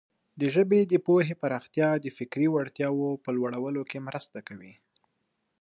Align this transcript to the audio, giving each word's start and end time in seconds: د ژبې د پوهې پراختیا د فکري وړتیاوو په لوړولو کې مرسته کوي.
د 0.39 0.41
ژبې 0.55 0.79
د 0.91 0.93
پوهې 1.05 1.33
پراختیا 1.41 1.89
د 1.99 2.05
فکري 2.17 2.47
وړتیاوو 2.51 3.09
په 3.23 3.29
لوړولو 3.37 3.81
کې 3.89 4.05
مرسته 4.07 4.37
کوي. 4.47 4.73